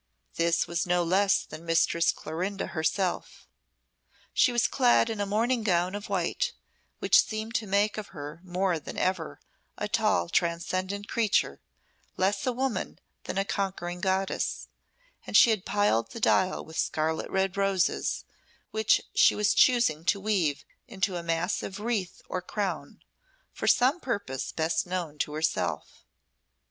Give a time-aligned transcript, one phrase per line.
[0.33, 3.47] This was no less than Mistress Clorinda herself.
[4.33, 6.53] She was clad in a morning gown of white,
[6.97, 9.39] which seemed to make of her more than ever
[9.77, 11.61] a tall, transcendent creature,
[12.17, 14.69] less a woman than a conquering goddess;
[15.27, 18.25] and she had piled the dial with scarlet red roses,
[18.71, 23.03] which she was choosing to weave into a massive wreath or crown,
[23.53, 26.03] for some purpose best known to herself.